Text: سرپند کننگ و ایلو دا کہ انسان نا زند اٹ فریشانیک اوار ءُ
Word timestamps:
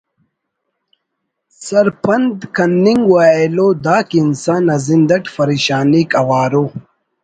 سرپند 1.65 2.31
کننگ 2.55 3.03
و 3.11 3.15
ایلو 3.35 3.69
دا 3.85 3.97
کہ 4.09 4.17
انسان 4.25 4.61
نا 4.67 4.75
زند 4.85 5.09
اٹ 5.15 5.23
فریشانیک 5.35 6.09
اوار 6.21 6.51
ءُ 6.61 6.63